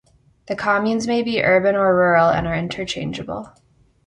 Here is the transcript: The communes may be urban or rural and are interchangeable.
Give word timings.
The 0.47 0.55
communes 0.55 1.05
may 1.05 1.21
be 1.21 1.43
urban 1.43 1.75
or 1.75 1.93
rural 1.93 2.31
and 2.31 2.47
are 2.47 2.55
interchangeable. 2.55 3.51